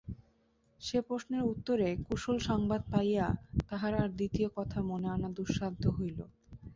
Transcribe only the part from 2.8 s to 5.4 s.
পাইয়া তাহার আর দ্বিতীয় কথা মনে আনা